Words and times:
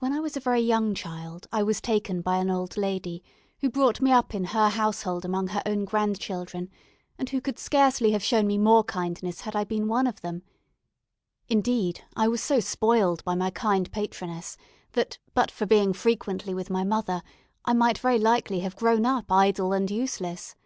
When 0.00 0.12
I 0.12 0.18
was 0.18 0.36
a 0.36 0.40
very 0.40 0.58
young 0.58 0.92
child 0.92 1.46
I 1.52 1.62
was 1.62 1.80
taken 1.80 2.20
by 2.20 2.38
an 2.38 2.50
old 2.50 2.76
lady, 2.76 3.22
who 3.60 3.70
brought 3.70 4.00
me 4.00 4.10
up 4.10 4.34
in 4.34 4.46
her 4.46 4.70
household 4.70 5.24
among 5.24 5.46
her 5.46 5.62
own 5.64 5.84
grandchildren, 5.84 6.68
and 7.16 7.28
who 7.30 7.40
could 7.40 7.56
scarcely 7.60 8.10
have 8.10 8.24
shown 8.24 8.48
me 8.48 8.58
more 8.58 8.82
kindness 8.82 9.42
had 9.42 9.54
I 9.54 9.62
been 9.62 9.86
one 9.86 10.08
of 10.08 10.20
them; 10.20 10.42
indeed, 11.48 12.00
I 12.16 12.26
was 12.26 12.42
so 12.42 12.58
spoiled 12.58 13.22
by 13.22 13.36
my 13.36 13.50
kind 13.50 13.92
patroness 13.92 14.56
that, 14.94 15.18
but 15.32 15.52
for 15.52 15.64
being 15.64 15.92
frequently 15.92 16.52
with 16.52 16.68
my 16.68 16.82
mother, 16.82 17.22
I 17.64 17.72
might 17.72 17.98
very 17.98 18.18
likely 18.18 18.58
have 18.66 18.74
grown 18.74 19.06
up 19.06 19.30
idle 19.30 19.72
and 19.72 19.88
useless. 19.88 20.56